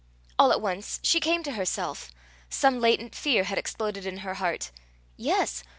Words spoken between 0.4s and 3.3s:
at once she came to herself: some latent